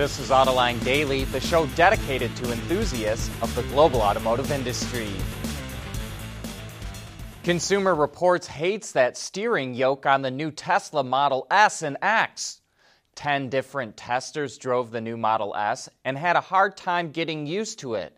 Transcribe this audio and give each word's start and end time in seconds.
This 0.00 0.18
is 0.18 0.30
Autoline 0.30 0.82
Daily, 0.82 1.24
the 1.24 1.40
show 1.40 1.66
dedicated 1.76 2.34
to 2.36 2.50
enthusiasts 2.50 3.28
of 3.42 3.54
the 3.54 3.62
global 3.64 4.00
automotive 4.00 4.50
industry. 4.50 5.10
Consumer 7.42 7.94
Reports 7.94 8.46
hates 8.46 8.92
that 8.92 9.18
steering 9.18 9.74
yoke 9.74 10.06
on 10.06 10.22
the 10.22 10.30
new 10.30 10.50
Tesla 10.52 11.04
Model 11.04 11.46
S 11.50 11.82
and 11.82 11.98
X. 12.00 12.62
Ten 13.14 13.50
different 13.50 13.94
testers 13.98 14.56
drove 14.56 14.90
the 14.90 15.02
new 15.02 15.18
Model 15.18 15.54
S 15.54 15.90
and 16.06 16.16
had 16.16 16.34
a 16.34 16.40
hard 16.40 16.78
time 16.78 17.10
getting 17.10 17.46
used 17.46 17.78
to 17.80 17.92
it. 17.92 18.16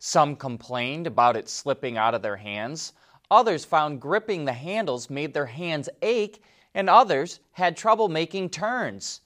Some 0.00 0.36
complained 0.36 1.06
about 1.06 1.36
it 1.36 1.48
slipping 1.48 1.96
out 1.96 2.14
of 2.14 2.20
their 2.20 2.36
hands. 2.36 2.92
Others 3.30 3.64
found 3.64 4.02
gripping 4.02 4.44
the 4.44 4.52
handles 4.52 5.08
made 5.08 5.32
their 5.32 5.46
hands 5.46 5.88
ache, 6.02 6.44
and 6.74 6.90
others 6.90 7.40
had 7.52 7.74
trouble 7.74 8.10
making 8.10 8.50
turns. 8.50 9.22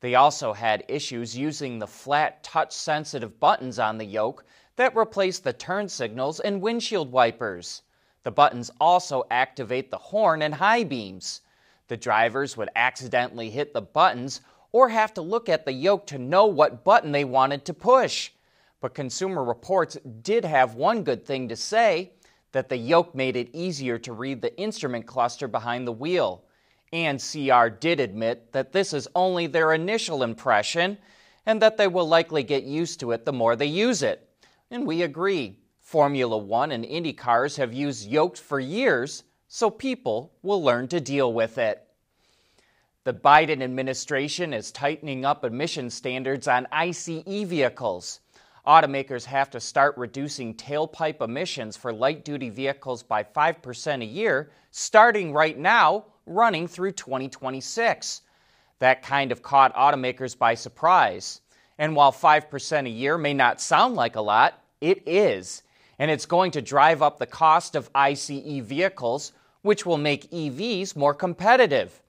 They 0.00 0.14
also 0.14 0.52
had 0.52 0.84
issues 0.88 1.36
using 1.36 1.78
the 1.78 1.86
flat, 1.86 2.42
touch 2.42 2.72
sensitive 2.72 3.38
buttons 3.38 3.78
on 3.78 3.98
the 3.98 4.04
yoke 4.04 4.44
that 4.76 4.96
replace 4.96 5.38
the 5.38 5.52
turn 5.52 5.88
signals 5.88 6.40
and 6.40 6.62
windshield 6.62 7.12
wipers. 7.12 7.82
The 8.22 8.30
buttons 8.30 8.70
also 8.80 9.24
activate 9.30 9.90
the 9.90 9.98
horn 9.98 10.42
and 10.42 10.54
high 10.54 10.84
beams. 10.84 11.42
The 11.88 11.96
drivers 11.96 12.56
would 12.56 12.70
accidentally 12.76 13.50
hit 13.50 13.74
the 13.74 13.82
buttons 13.82 14.40
or 14.72 14.88
have 14.88 15.12
to 15.14 15.22
look 15.22 15.48
at 15.48 15.64
the 15.64 15.72
yoke 15.72 16.06
to 16.06 16.18
know 16.18 16.46
what 16.46 16.84
button 16.84 17.12
they 17.12 17.24
wanted 17.24 17.64
to 17.66 17.74
push. 17.74 18.30
But 18.80 18.94
Consumer 18.94 19.44
Reports 19.44 19.98
did 20.22 20.44
have 20.44 20.74
one 20.74 21.02
good 21.02 21.26
thing 21.26 21.48
to 21.48 21.56
say 21.56 22.12
that 22.52 22.68
the 22.68 22.76
yoke 22.76 23.14
made 23.14 23.36
it 23.36 23.50
easier 23.52 23.98
to 23.98 24.12
read 24.12 24.40
the 24.40 24.56
instrument 24.58 25.06
cluster 25.06 25.46
behind 25.46 25.86
the 25.86 25.92
wheel. 25.92 26.44
And 26.92 27.20
CR 27.20 27.68
did 27.68 28.00
admit 28.00 28.52
that 28.52 28.72
this 28.72 28.92
is 28.92 29.08
only 29.14 29.46
their 29.46 29.72
initial 29.72 30.22
impression 30.22 30.98
and 31.46 31.62
that 31.62 31.76
they 31.76 31.86
will 31.86 32.08
likely 32.08 32.42
get 32.42 32.64
used 32.64 33.00
to 33.00 33.12
it 33.12 33.24
the 33.24 33.32
more 33.32 33.56
they 33.56 33.66
use 33.66 34.02
it. 34.02 34.28
And 34.70 34.86
we 34.86 35.02
agree. 35.02 35.58
Formula 35.78 36.38
One 36.38 36.70
and 36.70 36.84
Indy 36.84 37.12
cars 37.12 37.56
have 37.56 37.72
used 37.72 38.08
yokes 38.08 38.38
for 38.38 38.60
years, 38.60 39.24
so 39.48 39.70
people 39.70 40.32
will 40.42 40.62
learn 40.62 40.86
to 40.88 41.00
deal 41.00 41.32
with 41.32 41.58
it. 41.58 41.84
The 43.02 43.14
Biden 43.14 43.62
administration 43.62 44.52
is 44.52 44.70
tightening 44.70 45.24
up 45.24 45.44
emission 45.44 45.90
standards 45.90 46.46
on 46.46 46.68
ICE 46.70 47.22
vehicles. 47.24 48.20
Automakers 48.66 49.24
have 49.24 49.50
to 49.50 49.58
start 49.58 49.96
reducing 49.96 50.54
tailpipe 50.54 51.22
emissions 51.22 51.76
for 51.76 51.92
light 51.92 52.24
duty 52.24 52.50
vehicles 52.50 53.02
by 53.02 53.24
5% 53.24 54.02
a 54.02 54.04
year, 54.04 54.50
starting 54.70 55.32
right 55.32 55.58
now, 55.58 56.04
running 56.26 56.66
through 56.66 56.92
2026. 56.92 58.22
That 58.78 59.02
kind 59.02 59.32
of 59.32 59.42
caught 59.42 59.74
automakers 59.74 60.36
by 60.36 60.54
surprise. 60.54 61.40
And 61.78 61.96
while 61.96 62.12
5% 62.12 62.86
a 62.86 62.90
year 62.90 63.18
may 63.18 63.34
not 63.34 63.60
sound 63.60 63.94
like 63.94 64.16
a 64.16 64.20
lot, 64.20 64.62
it 64.80 65.02
is 65.06 65.62
and 66.00 66.10
it's 66.10 66.24
going 66.24 66.50
to 66.50 66.62
drive 66.62 67.02
up 67.02 67.18
the 67.18 67.26
cost 67.26 67.76
of 67.76 67.90
ICE 67.94 68.62
vehicles, 68.62 69.32
which 69.60 69.84
will 69.84 69.98
make 69.98 70.30
EVs 70.30 70.96
more 70.96 71.12
competitive. 71.12 72.00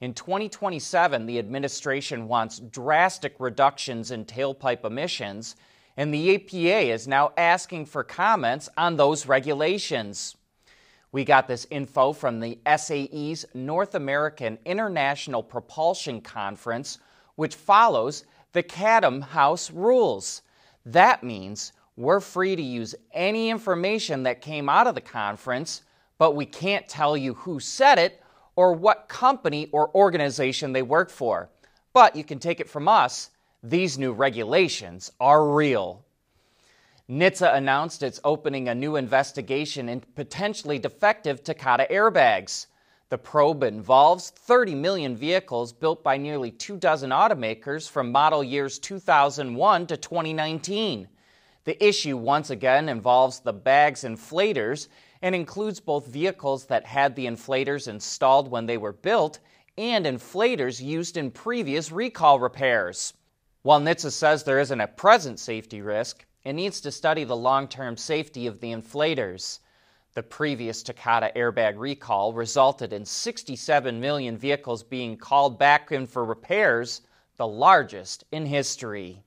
In 0.00 0.14
2027, 0.14 1.26
the 1.26 1.40
administration 1.40 2.28
wants 2.28 2.60
drastic 2.60 3.34
reductions 3.40 4.12
in 4.12 4.24
tailpipe 4.24 4.84
emissions, 4.84 5.56
and 5.96 6.14
the 6.14 6.38
EPA 6.38 6.94
is 6.94 7.08
now 7.08 7.32
asking 7.36 7.86
for 7.86 8.04
comments 8.04 8.68
on 8.76 8.96
those 8.96 9.26
regulations. 9.26 10.36
We 11.12 11.24
got 11.24 11.48
this 11.48 11.66
info 11.70 12.12
from 12.12 12.38
the 12.38 12.58
SAE's 12.76 13.44
North 13.52 13.96
American 13.96 14.58
International 14.64 15.42
Propulsion 15.42 16.20
Conference, 16.20 16.98
which 17.34 17.56
follows 17.56 18.24
the 18.52 18.62
Chatham 18.62 19.20
House 19.20 19.72
rules. 19.72 20.42
That 20.86 21.24
means 21.24 21.72
we're 21.96 22.20
free 22.20 22.54
to 22.54 22.62
use 22.62 22.94
any 23.12 23.50
information 23.50 24.22
that 24.22 24.40
came 24.40 24.68
out 24.68 24.86
of 24.86 24.94
the 24.94 25.00
conference, 25.00 25.82
but 26.16 26.36
we 26.36 26.46
can't 26.46 26.88
tell 26.88 27.16
you 27.16 27.34
who 27.34 27.58
said 27.58 27.98
it 27.98 28.22
or 28.54 28.72
what 28.72 29.08
company 29.08 29.68
or 29.72 29.94
organization 29.96 30.72
they 30.72 30.82
work 30.82 31.10
for. 31.10 31.50
But 31.92 32.14
you 32.14 32.22
can 32.22 32.38
take 32.38 32.60
it 32.60 32.68
from 32.68 32.86
us, 32.86 33.30
these 33.62 33.98
new 33.98 34.12
regulations 34.12 35.10
are 35.20 35.48
real. 35.48 36.04
NHTSA 37.10 37.56
announced 37.56 38.04
it's 38.04 38.20
opening 38.22 38.68
a 38.68 38.74
new 38.74 38.94
investigation 38.94 39.88
into 39.88 40.06
potentially 40.14 40.78
defective 40.78 41.42
Takata 41.42 41.88
airbags. 41.90 42.66
The 43.08 43.18
probe 43.18 43.64
involves 43.64 44.30
30 44.30 44.76
million 44.76 45.16
vehicles 45.16 45.72
built 45.72 46.04
by 46.04 46.16
nearly 46.16 46.52
two 46.52 46.76
dozen 46.76 47.10
automakers 47.10 47.90
from 47.90 48.12
model 48.12 48.44
years 48.44 48.78
2001 48.78 49.88
to 49.88 49.96
2019. 49.96 51.08
The 51.64 51.84
issue 51.84 52.16
once 52.16 52.50
again 52.50 52.88
involves 52.88 53.40
the 53.40 53.52
bag's 53.52 54.04
inflators 54.04 54.86
and 55.20 55.34
includes 55.34 55.80
both 55.80 56.06
vehicles 56.06 56.66
that 56.66 56.86
had 56.86 57.16
the 57.16 57.26
inflators 57.26 57.88
installed 57.88 58.48
when 58.48 58.66
they 58.66 58.76
were 58.76 58.92
built 58.92 59.40
and 59.76 60.06
inflators 60.06 60.80
used 60.80 61.16
in 61.16 61.32
previous 61.32 61.90
recall 61.90 62.38
repairs. 62.38 63.14
While 63.62 63.80
NHTSA 63.80 64.12
says 64.12 64.44
there 64.44 64.60
isn't 64.60 64.80
a 64.80 64.86
present 64.86 65.40
safety 65.40 65.82
risk, 65.82 66.24
it 66.44 66.54
needs 66.54 66.80
to 66.80 66.90
study 66.90 67.24
the 67.24 67.36
long 67.36 67.68
term 67.68 67.96
safety 67.96 68.46
of 68.46 68.60
the 68.60 68.72
inflators. 68.72 69.58
The 70.14 70.22
previous 70.22 70.82
Takata 70.82 71.30
airbag 71.36 71.74
recall 71.78 72.32
resulted 72.32 72.92
in 72.92 73.04
67 73.04 74.00
million 74.00 74.36
vehicles 74.36 74.82
being 74.82 75.16
called 75.16 75.58
back 75.58 75.92
in 75.92 76.06
for 76.06 76.24
repairs, 76.24 77.02
the 77.36 77.46
largest 77.46 78.24
in 78.32 78.46
history. 78.46 79.22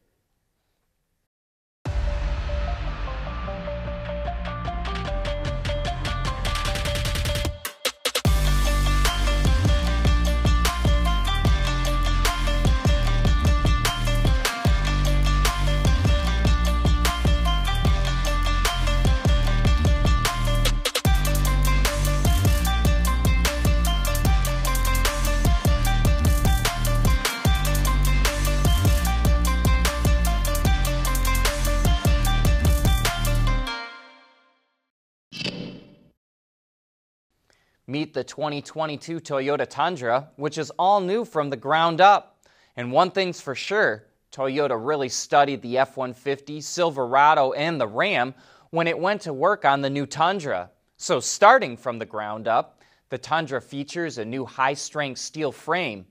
Meet 37.94 38.16
the 38.16 38.24
2022 38.24 39.20
Toyota 39.20 39.70
Tundra, 39.70 40.30
which 40.36 40.58
is 40.58 40.72
all 40.80 41.00
new 41.00 41.24
from 41.24 41.52
the 41.52 41.56
ground 41.56 42.02
up. 42.02 42.44
And 42.76 42.92
one 42.92 43.12
thing's 43.12 43.40
for 43.40 43.54
sure 43.54 44.08
Toyota 44.32 44.76
really 44.84 45.10
studied 45.10 45.62
the 45.62 45.78
F 45.78 45.96
150, 45.96 46.60
Silverado, 46.60 47.52
and 47.52 47.80
the 47.80 47.86
Ram 47.86 48.34
when 48.72 48.88
it 48.88 48.98
went 48.98 49.22
to 49.22 49.32
work 49.32 49.64
on 49.64 49.82
the 49.82 49.92
new 49.92 50.08
Tundra. 50.08 50.72
So, 50.98 51.20
starting 51.20 51.78
from 51.78 52.00
the 52.00 52.06
ground 52.08 52.48
up, 52.48 52.82
the 53.10 53.20
Tundra 53.20 53.62
features 53.62 54.18
a 54.18 54.26
new 54.26 54.44
high 54.44 54.74
strength 54.74 55.20
steel 55.20 55.52
frame. 55.52 56.08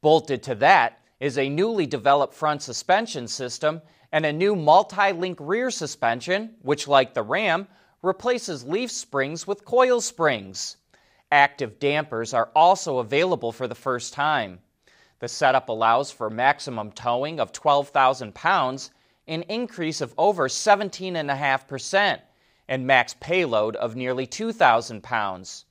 Bolted 0.00 0.42
to 0.44 0.54
that 0.54 1.02
is 1.20 1.36
a 1.36 1.50
newly 1.50 1.84
developed 1.84 2.32
front 2.32 2.62
suspension 2.62 3.28
system 3.28 3.82
and 4.10 4.24
a 4.24 4.32
new 4.32 4.56
multi 4.56 5.12
link 5.12 5.36
rear 5.38 5.70
suspension, 5.70 6.54
which, 6.62 6.88
like 6.88 7.12
the 7.12 7.22
Ram, 7.22 7.68
replaces 8.00 8.64
leaf 8.64 8.90
springs 8.90 9.46
with 9.46 9.66
coil 9.66 10.00
springs. 10.00 10.78
Active 11.32 11.80
dampers 11.80 12.32
are 12.32 12.50
also 12.54 12.98
available 12.98 13.50
for 13.50 13.66
the 13.66 13.74
first 13.74 14.12
time. 14.12 14.60
The 15.18 15.28
setup 15.28 15.68
allows 15.68 16.10
for 16.10 16.30
maximum 16.30 16.92
towing 16.92 17.40
of 17.40 17.52
12,000 17.52 18.34
pounds, 18.34 18.90
an 19.26 19.42
increase 19.42 20.00
of 20.00 20.14
over 20.16 20.46
17.5%, 20.48 22.20
and 22.68 22.86
max 22.86 23.14
payload 23.18 23.74
of 23.76 23.96
nearly 23.96 24.26
2,000 24.26 25.02
pounds. 25.02 25.64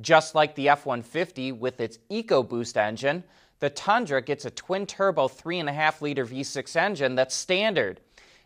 Just 0.00 0.34
like 0.34 0.54
the 0.54 0.68
F 0.68 0.84
150 0.84 1.52
with 1.52 1.80
its 1.80 1.98
EcoBoost 2.10 2.76
engine, 2.76 3.24
the 3.58 3.70
Tundra 3.70 4.20
gets 4.20 4.44
a 4.44 4.50
twin 4.50 4.86
turbo 4.86 5.28
3.5 5.28 6.00
liter 6.00 6.26
V6 6.26 6.76
engine 6.76 7.14
that's 7.14 7.34
standard. 7.34 8.00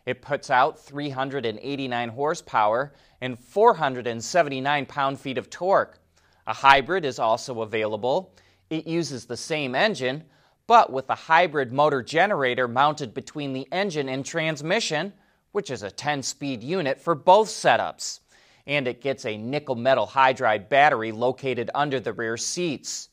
It 0.05 0.21
puts 0.21 0.49
out 0.49 0.79
389 0.79 2.09
horsepower 2.09 2.93
and 3.21 3.39
479 3.39 4.85
pound 4.85 5.19
feet 5.19 5.37
of 5.37 5.49
torque. 5.49 5.99
A 6.47 6.53
hybrid 6.53 7.05
is 7.05 7.17
also 7.17 7.61
available. 7.61 8.33
It 8.69 8.85
uses 8.85 9.25
the 9.25 9.37
same 9.37 9.73
engine, 9.73 10.23
but 10.67 10.91
with 10.91 11.09
a 11.09 11.15
hybrid 11.15 11.73
motor 11.73 12.03
generator 12.03 12.67
mounted 12.67 13.13
between 13.13 13.53
the 13.53 13.67
engine 13.71 14.09
and 14.09 14.25
transmission, 14.25 15.13
which 15.51 15.71
is 15.71 15.83
a 15.83 15.91
10 15.91 16.21
speed 16.21 16.63
unit 16.63 16.99
for 16.99 17.15
both 17.15 17.47
setups. 17.47 18.19
And 18.67 18.87
it 18.87 19.01
gets 19.01 19.25
a 19.25 19.37
nickel 19.37 19.75
metal 19.75 20.07
hydride 20.07 20.69
battery 20.69 21.11
located 21.11 21.69
under 21.73 21.99
the 21.99 22.13
rear 22.13 22.37
seats. 22.37 23.09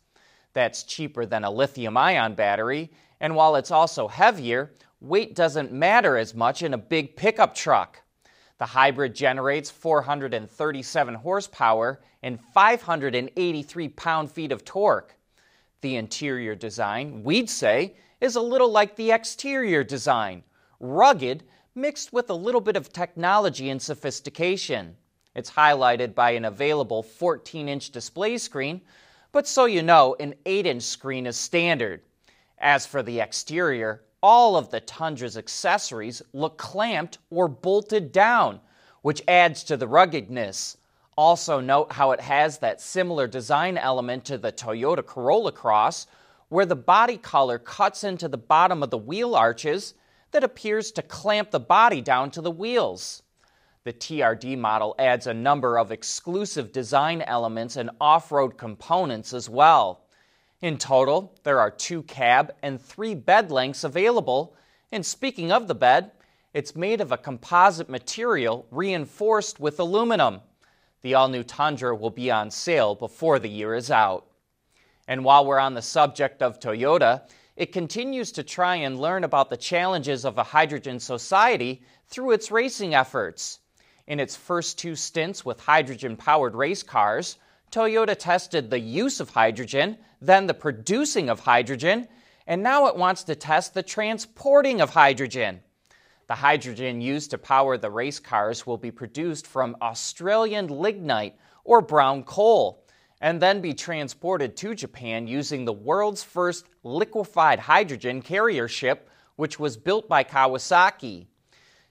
That's 0.52 0.82
cheaper 0.82 1.24
than 1.24 1.44
a 1.44 1.50
lithium 1.50 1.96
ion 1.96 2.34
battery, 2.34 2.90
and 3.20 3.34
while 3.34 3.56
it's 3.56 3.70
also 3.70 4.08
heavier, 4.08 4.72
weight 5.00 5.34
doesn't 5.34 5.72
matter 5.72 6.16
as 6.16 6.34
much 6.34 6.62
in 6.62 6.74
a 6.74 6.78
big 6.78 7.16
pickup 7.16 7.54
truck. 7.54 8.02
The 8.62 8.66
hybrid 8.66 9.16
generates 9.16 9.72
437 9.72 11.14
horsepower 11.16 12.00
and 12.22 12.40
583 12.54 13.88
pound 13.88 14.30
feet 14.30 14.52
of 14.52 14.64
torque. 14.64 15.16
The 15.80 15.96
interior 15.96 16.54
design, 16.54 17.24
we'd 17.24 17.50
say, 17.50 17.96
is 18.20 18.36
a 18.36 18.40
little 18.40 18.70
like 18.70 18.94
the 18.94 19.10
exterior 19.10 19.82
design 19.82 20.44
rugged, 20.78 21.42
mixed 21.74 22.12
with 22.12 22.30
a 22.30 22.34
little 22.34 22.60
bit 22.60 22.76
of 22.76 22.92
technology 22.92 23.68
and 23.68 23.82
sophistication. 23.82 24.96
It's 25.34 25.50
highlighted 25.50 26.14
by 26.14 26.30
an 26.30 26.44
available 26.44 27.02
14 27.02 27.68
inch 27.68 27.90
display 27.90 28.38
screen, 28.38 28.80
but 29.32 29.48
so 29.48 29.64
you 29.64 29.82
know, 29.82 30.14
an 30.20 30.36
8 30.46 30.66
inch 30.66 30.84
screen 30.84 31.26
is 31.26 31.36
standard. 31.36 32.02
As 32.58 32.86
for 32.86 33.02
the 33.02 33.18
exterior, 33.18 34.04
all 34.22 34.56
of 34.56 34.70
the 34.70 34.80
Tundra's 34.80 35.36
accessories 35.36 36.22
look 36.32 36.56
clamped 36.56 37.18
or 37.30 37.48
bolted 37.48 38.12
down, 38.12 38.60
which 39.02 39.22
adds 39.26 39.64
to 39.64 39.76
the 39.76 39.88
ruggedness. 39.88 40.76
Also, 41.16 41.60
note 41.60 41.92
how 41.92 42.12
it 42.12 42.20
has 42.20 42.58
that 42.58 42.80
similar 42.80 43.26
design 43.26 43.76
element 43.76 44.24
to 44.24 44.38
the 44.38 44.52
Toyota 44.52 45.04
Corolla 45.04 45.52
Cross, 45.52 46.06
where 46.48 46.66
the 46.66 46.76
body 46.76 47.16
color 47.16 47.58
cuts 47.58 48.04
into 48.04 48.28
the 48.28 48.38
bottom 48.38 48.82
of 48.82 48.90
the 48.90 48.98
wheel 48.98 49.34
arches 49.34 49.94
that 50.30 50.44
appears 50.44 50.92
to 50.92 51.02
clamp 51.02 51.50
the 51.50 51.60
body 51.60 52.00
down 52.00 52.30
to 52.30 52.40
the 52.40 52.50
wheels. 52.50 53.22
The 53.84 53.92
TRD 53.92 54.56
model 54.56 54.94
adds 54.98 55.26
a 55.26 55.34
number 55.34 55.76
of 55.76 55.90
exclusive 55.90 56.72
design 56.72 57.20
elements 57.22 57.76
and 57.76 57.90
off 58.00 58.30
road 58.30 58.56
components 58.56 59.32
as 59.32 59.50
well. 59.50 60.01
In 60.62 60.78
total, 60.78 61.34
there 61.42 61.58
are 61.58 61.72
two 61.72 62.04
cab 62.04 62.54
and 62.62 62.80
three 62.80 63.16
bed 63.16 63.50
lengths 63.50 63.82
available. 63.82 64.54
And 64.92 65.04
speaking 65.04 65.50
of 65.50 65.66
the 65.66 65.74
bed, 65.74 66.12
it's 66.54 66.76
made 66.76 67.00
of 67.00 67.10
a 67.10 67.18
composite 67.18 67.88
material 67.88 68.66
reinforced 68.70 69.58
with 69.58 69.80
aluminum. 69.80 70.40
The 71.00 71.14
all 71.14 71.26
new 71.26 71.42
Tundra 71.42 71.96
will 71.96 72.10
be 72.10 72.30
on 72.30 72.52
sale 72.52 72.94
before 72.94 73.40
the 73.40 73.48
year 73.48 73.74
is 73.74 73.90
out. 73.90 74.26
And 75.08 75.24
while 75.24 75.44
we're 75.44 75.58
on 75.58 75.74
the 75.74 75.82
subject 75.82 76.42
of 76.42 76.60
Toyota, 76.60 77.22
it 77.56 77.72
continues 77.72 78.30
to 78.32 78.44
try 78.44 78.76
and 78.76 79.00
learn 79.00 79.24
about 79.24 79.50
the 79.50 79.56
challenges 79.56 80.24
of 80.24 80.38
a 80.38 80.44
hydrogen 80.44 81.00
society 81.00 81.82
through 82.06 82.30
its 82.30 82.52
racing 82.52 82.94
efforts. 82.94 83.58
In 84.06 84.20
its 84.20 84.36
first 84.36 84.78
two 84.78 84.94
stints 84.94 85.44
with 85.44 85.58
hydrogen 85.58 86.16
powered 86.16 86.54
race 86.54 86.84
cars, 86.84 87.36
Toyota 87.72 88.14
tested 88.16 88.68
the 88.70 88.78
use 88.78 89.18
of 89.18 89.30
hydrogen, 89.30 89.96
then 90.20 90.46
the 90.46 90.54
producing 90.54 91.30
of 91.30 91.40
hydrogen, 91.40 92.06
and 92.46 92.62
now 92.62 92.86
it 92.86 92.96
wants 92.96 93.24
to 93.24 93.34
test 93.34 93.72
the 93.72 93.82
transporting 93.82 94.82
of 94.82 94.90
hydrogen. 94.90 95.60
The 96.28 96.34
hydrogen 96.34 97.00
used 97.00 97.30
to 97.30 97.38
power 97.38 97.78
the 97.78 97.90
race 97.90 98.20
cars 98.20 98.66
will 98.66 98.76
be 98.76 98.90
produced 98.90 99.46
from 99.46 99.76
Australian 99.80 100.68
lignite 100.68 101.36
or 101.64 101.80
brown 101.80 102.24
coal 102.24 102.84
and 103.22 103.40
then 103.40 103.62
be 103.62 103.72
transported 103.72 104.54
to 104.58 104.74
Japan 104.74 105.26
using 105.26 105.64
the 105.64 105.72
world's 105.72 106.22
first 106.22 106.66
liquefied 106.82 107.58
hydrogen 107.58 108.20
carrier 108.20 108.68
ship, 108.68 109.08
which 109.36 109.58
was 109.58 109.78
built 109.78 110.08
by 110.08 110.24
Kawasaki. 110.24 111.26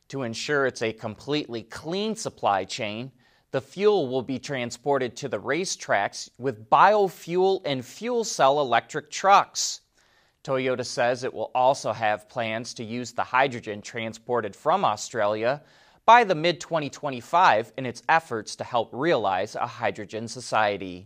To 0.09 0.23
ensure 0.23 0.67
it's 0.67 0.81
a 0.81 0.93
completely 0.93 1.63
clean 1.63 2.15
supply 2.15 2.65
chain, 2.65 3.11
the 3.51 3.61
fuel 3.61 4.07
will 4.07 4.21
be 4.21 4.39
transported 4.39 5.15
to 5.17 5.27
the 5.27 5.39
racetracks 5.39 6.29
with 6.37 6.69
biofuel 6.69 7.61
and 7.65 7.85
fuel 7.85 8.23
cell 8.23 8.61
electric 8.61 9.11
trucks. 9.11 9.81
Toyota 10.43 10.85
says 10.85 11.23
it 11.23 11.33
will 11.33 11.51
also 11.53 11.91
have 11.91 12.29
plans 12.29 12.73
to 12.73 12.83
use 12.83 13.11
the 13.11 13.23
hydrogen 13.23 13.81
transported 13.81 14.55
from 14.55 14.85
Australia 14.85 15.61
by 16.05 16.23
the 16.23 16.33
mid 16.33 16.59
2025 16.59 17.73
in 17.77 17.85
its 17.85 18.01
efforts 18.09 18.55
to 18.55 18.63
help 18.63 18.89
realize 18.91 19.55
a 19.55 19.67
hydrogen 19.67 20.27
society. 20.27 21.05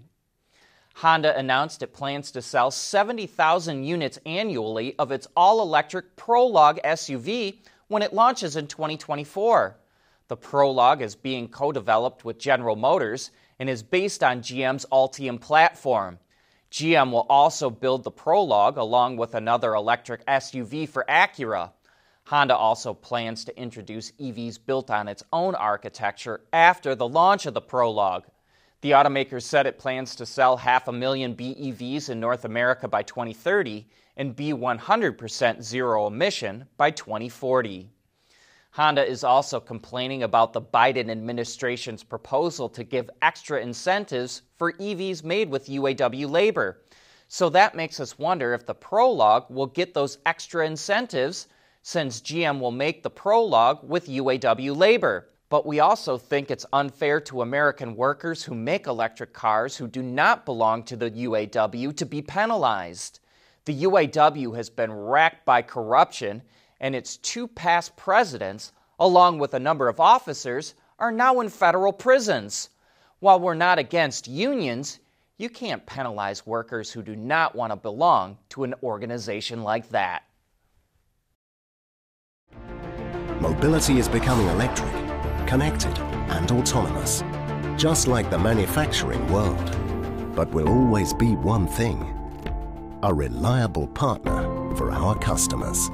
Honda 0.96 1.38
announced 1.38 1.84
it 1.84 1.94
plans 1.94 2.32
to 2.32 2.42
sell 2.42 2.72
70,000 2.72 3.84
units 3.84 4.18
annually 4.26 4.96
of 4.98 5.12
its 5.12 5.28
all 5.36 5.62
electric 5.62 6.16
Prologue 6.16 6.80
SUV 6.86 7.58
when 7.88 8.02
it 8.02 8.14
launches 8.14 8.56
in 8.56 8.68
2024. 8.68 9.76
The 10.28 10.38
Prologue 10.38 11.04
is 11.04 11.14
being 11.14 11.48
co 11.48 11.72
developed 11.72 12.26
with 12.26 12.40
General 12.40 12.76
Motors 12.76 13.30
and 13.60 13.70
is 13.70 13.84
based 13.84 14.24
on 14.24 14.42
GM's 14.42 14.86
Ultium 14.92 15.40
platform. 15.40 16.18
GM 16.72 17.12
will 17.12 17.28
also 17.30 17.70
build 17.70 18.04
the 18.04 18.12
Prologue 18.12 18.78
along 18.78 19.18
with 19.18 19.36
another 19.36 19.76
electric 19.76 20.26
SUV 20.26 20.90
for 20.90 21.06
Acura. 21.08 21.72
Honda 22.24 22.56
also 22.58 22.92
plans 22.92 23.46
to 23.46 23.56
introduce 23.58 24.14
EVs 24.14 24.58
built 24.66 24.90
on 24.90 25.08
its 25.08 25.24
own 25.32 25.54
architecture 25.54 26.42
after 26.52 26.96
the 26.96 27.08
launch 27.08 27.46
of 27.46 27.54
the 27.54 27.62
Prologue. 27.62 28.26
The 28.82 28.92
automaker 28.92 29.42
said 29.42 29.68
it 29.68 29.78
plans 29.78 30.16
to 30.16 30.26
sell 30.26 30.58
half 30.58 30.88
a 30.88 30.92
million 30.92 31.36
BEVs 31.36 32.10
in 32.10 32.20
North 32.20 32.46
America 32.46 32.88
by 32.88 33.04
2030 33.04 33.88
and 34.18 34.36
be 34.36 34.54
100% 34.54 35.62
zero 35.62 36.08
emission 36.08 36.66
by 36.78 36.90
2040. 36.90 37.92
Honda 38.76 39.10
is 39.10 39.24
also 39.24 39.62
complaining 39.62 40.24
about 40.24 40.52
the 40.52 40.62
Biden 40.62 41.10
administration's 41.10 42.04
proposal 42.04 42.68
to 42.68 42.84
give 42.84 43.10
extra 43.22 43.62
incentives 43.62 44.42
for 44.58 44.74
EVs 44.74 45.24
made 45.24 45.50
with 45.50 45.70
UAW 45.70 46.30
labor. 46.30 46.82
So 47.30 47.48
that 47.52 47.76
makes 47.76 48.02
us 48.02 48.20
wonder 48.20 48.54
if 48.54 48.66
the 48.66 48.76
Prologue 48.76 49.46
will 49.50 49.68
get 49.68 49.94
those 49.94 50.18
extra 50.26 50.68
incentives 50.68 51.48
since 51.84 52.20
GM 52.20 52.60
will 52.60 52.74
make 52.74 53.02
the 53.02 53.10
Prologue 53.10 53.80
with 53.82 54.10
UAW 54.10 54.76
labor. 54.76 55.30
But 55.48 55.66
we 55.66 55.80
also 55.80 56.18
think 56.18 56.52
it's 56.52 56.66
unfair 56.74 57.22
to 57.22 57.44
American 57.44 57.96
workers 57.96 58.44
who 58.44 58.56
make 58.56 58.88
electric 58.88 59.32
cars 59.32 59.78
who 59.78 59.88
do 59.88 60.04
not 60.04 60.46
belong 60.46 60.84
to 60.84 60.98
the 60.98 61.12
UAW 61.12 61.96
to 61.96 62.06
be 62.06 62.22
penalized. 62.22 63.22
The 63.64 63.84
UAW 63.84 64.54
has 64.58 64.70
been 64.70 64.92
racked 64.92 65.46
by 65.46 65.62
corruption, 65.62 66.42
and 66.80 66.96
its 66.96 67.18
two 67.18 67.48
past 67.48 67.96
presidents, 67.96 68.72
along 69.00 69.40
with 69.40 69.54
a 69.54 69.60
number 69.60 69.88
of 69.88 70.00
officers, 70.00 70.76
are 71.00 71.12
now 71.12 71.40
in 71.40 71.50
federal 71.50 71.94
prisons. 71.94 72.70
While 73.20 73.40
we're 73.40 73.54
not 73.54 73.80
against 73.80 74.28
unions, 74.28 75.00
you 75.38 75.50
can't 75.50 75.86
penalize 75.86 76.46
workers 76.46 76.92
who 76.92 77.02
do 77.02 77.16
not 77.16 77.56
want 77.56 77.72
to 77.72 77.76
belong 77.76 78.38
to 78.50 78.64
an 78.64 78.74
organization 78.82 79.64
like 79.64 79.90
that. 79.90 80.24
Mobility 83.42 84.00
is 84.00 84.08
becoming 84.08 84.48
electric, 84.48 84.92
connected, 85.46 85.98
and 86.30 86.50
autonomous, 86.52 87.24
just 87.78 88.08
like 88.08 88.30
the 88.30 88.40
manufacturing 88.40 89.28
world. 89.32 89.76
But 90.36 90.50
will 90.52 90.70
always 90.70 91.14
be 91.14 91.36
one 91.36 91.68
thing 91.68 92.12
a 93.04 93.14
reliable 93.14 93.88
partner 93.90 94.76
for 94.76 94.92
our 94.92 95.16
customers. 95.20 95.92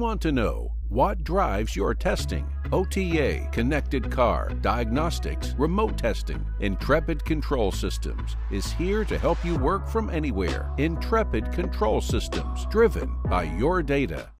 Want 0.00 0.22
to 0.22 0.32
know 0.32 0.72
what 0.88 1.22
drives 1.22 1.76
your 1.76 1.94
testing? 1.94 2.50
OTA, 2.72 3.46
connected 3.52 4.10
car, 4.10 4.48
diagnostics, 4.60 5.54
remote 5.56 5.96
testing. 5.98 6.44
Intrepid 6.58 7.24
Control 7.24 7.70
Systems 7.70 8.36
is 8.50 8.72
here 8.72 9.04
to 9.04 9.18
help 9.18 9.44
you 9.44 9.56
work 9.56 9.86
from 9.86 10.10
anywhere. 10.10 10.72
Intrepid 10.78 11.52
Control 11.52 12.00
Systems, 12.00 12.66
driven 12.70 13.14
by 13.26 13.44
your 13.44 13.82
data. 13.82 14.30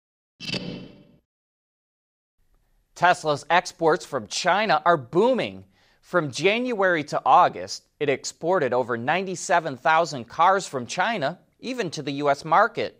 Tesla's 2.96 3.46
exports 3.48 4.04
from 4.04 4.26
China 4.26 4.82
are 4.84 4.96
booming. 4.96 5.64
From 6.00 6.32
January 6.32 7.04
to 7.04 7.22
August, 7.24 7.84
it 8.00 8.08
exported 8.08 8.72
over 8.72 8.96
97,000 8.96 10.24
cars 10.24 10.66
from 10.66 10.86
China, 10.86 11.38
even 11.60 11.90
to 11.90 12.02
the 12.02 12.12
U.S. 12.14 12.44
market. 12.44 12.99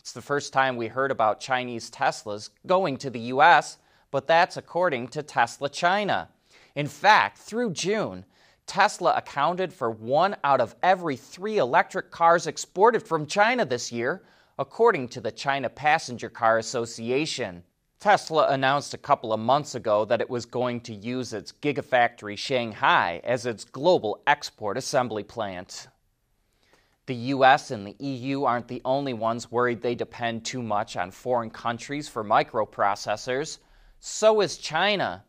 It's 0.00 0.12
the 0.12 0.22
first 0.22 0.54
time 0.54 0.76
we 0.76 0.88
heard 0.88 1.10
about 1.10 1.40
Chinese 1.40 1.90
Teslas 1.90 2.48
going 2.66 2.96
to 2.96 3.10
the 3.10 3.20
US, 3.34 3.76
but 4.10 4.26
that's 4.26 4.56
according 4.56 5.08
to 5.08 5.22
Tesla 5.22 5.68
China. 5.68 6.30
In 6.74 6.86
fact, 6.86 7.36
through 7.36 7.74
June, 7.74 8.24
Tesla 8.66 9.12
accounted 9.14 9.74
for 9.74 9.90
one 9.90 10.36
out 10.42 10.58
of 10.58 10.74
every 10.82 11.16
three 11.16 11.58
electric 11.58 12.10
cars 12.10 12.46
exported 12.46 13.02
from 13.02 13.26
China 13.26 13.66
this 13.66 13.92
year, 13.92 14.22
according 14.58 15.08
to 15.08 15.20
the 15.20 15.30
China 15.30 15.68
Passenger 15.68 16.30
Car 16.30 16.56
Association. 16.56 17.62
Tesla 17.98 18.48
announced 18.48 18.94
a 18.94 18.98
couple 18.98 19.34
of 19.34 19.40
months 19.40 19.74
ago 19.74 20.06
that 20.06 20.22
it 20.22 20.30
was 20.30 20.46
going 20.46 20.80
to 20.80 20.94
use 20.94 21.34
its 21.34 21.52
Gigafactory 21.52 22.38
Shanghai 22.38 23.20
as 23.22 23.44
its 23.44 23.66
global 23.66 24.22
export 24.26 24.78
assembly 24.78 25.24
plant. 25.24 25.88
The 27.10 27.34
US 27.34 27.72
and 27.72 27.84
the 27.84 27.96
EU 27.98 28.44
aren't 28.44 28.68
the 28.68 28.82
only 28.84 29.14
ones 29.14 29.50
worried 29.50 29.82
they 29.82 29.96
depend 29.96 30.44
too 30.44 30.62
much 30.62 30.96
on 30.96 31.10
foreign 31.10 31.50
countries 31.50 32.08
for 32.08 32.22
microprocessors. 32.22 33.58
So 33.98 34.40
is 34.42 34.58
China. 34.58 35.24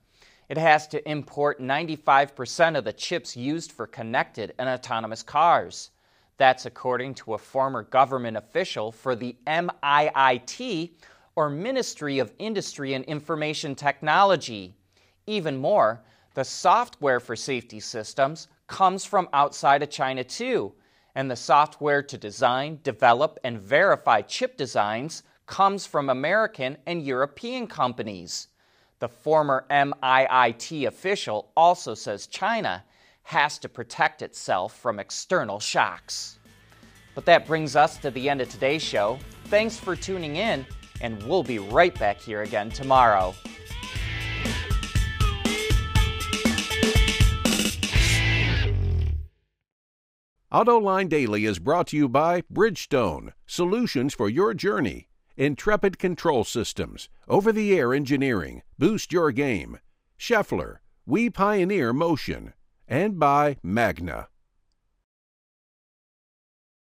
It 0.47 0.59
has 0.59 0.87
to 0.89 1.09
import 1.09 1.59
95% 1.59 2.77
of 2.77 2.83
the 2.83 2.93
chips 2.93 3.35
used 3.35 3.71
for 3.71 3.87
connected 3.87 4.53
and 4.59 4.69
autonomous 4.69 5.23
cars. 5.23 5.89
That's 6.37 6.67
according 6.67 7.15
to 7.15 7.33
a 7.33 7.39
former 7.39 7.81
government 7.81 8.37
official 8.37 8.91
for 8.91 9.15
the 9.15 9.35
MIIT, 9.47 10.91
or 11.35 11.49
Ministry 11.49 12.19
of 12.19 12.31
Industry 12.37 12.93
and 12.93 13.03
Information 13.05 13.73
Technology. 13.73 14.75
Even 15.25 15.57
more, 15.57 16.03
the 16.35 16.43
software 16.43 17.19
for 17.19 17.35
safety 17.35 17.79
systems 17.79 18.49
comes 18.67 19.03
from 19.03 19.27
outside 19.33 19.81
of 19.81 19.89
China 19.89 20.23
too, 20.23 20.75
and 21.15 21.29
the 21.29 21.35
software 21.35 22.01
to 22.03 22.17
design, 22.17 22.79
develop, 22.83 23.39
and 23.43 23.59
verify 23.59 24.21
chip 24.21 24.57
designs 24.57 25.23
comes 25.45 25.85
from 25.85 26.09
American 26.09 26.77
and 26.85 27.03
European 27.03 27.67
companies. 27.67 28.47
The 28.99 29.09
former 29.09 29.65
MIIT 29.69 30.87
official 30.87 31.51
also 31.57 31.93
says 31.93 32.27
China 32.27 32.83
has 33.23 33.57
to 33.59 33.69
protect 33.69 34.21
itself 34.21 34.77
from 34.79 34.99
external 34.99 35.59
shocks. 35.59 36.39
But 37.13 37.25
that 37.25 37.45
brings 37.45 37.75
us 37.75 37.97
to 37.97 38.11
the 38.11 38.29
end 38.29 38.41
of 38.41 38.49
today's 38.49 38.81
show. 38.81 39.19
Thanks 39.45 39.77
for 39.77 39.95
tuning 39.95 40.37
in, 40.37 40.65
and 41.01 41.21
we'll 41.23 41.43
be 41.43 41.59
right 41.59 41.97
back 41.99 42.21
here 42.21 42.43
again 42.43 42.69
tomorrow. 42.69 43.33
AutoLine 50.51 51.07
Daily 51.07 51.45
is 51.45 51.59
brought 51.59 51.87
to 51.87 51.95
you 51.95 52.09
by 52.09 52.41
Bridgestone, 52.53 53.31
solutions 53.45 54.13
for 54.13 54.27
your 54.27 54.53
journey. 54.53 55.07
Intrepid 55.37 55.97
Control 55.97 56.43
Systems, 56.43 57.07
over 57.29 57.53
the 57.53 57.73
air 57.79 57.93
engineering, 57.93 58.61
boost 58.77 59.13
your 59.13 59.31
game. 59.31 59.79
Schaeffler, 60.19 60.79
we 61.05 61.29
pioneer 61.29 61.93
motion. 61.93 62.51
And 62.85 63.17
by 63.17 63.59
Magna. 63.63 64.27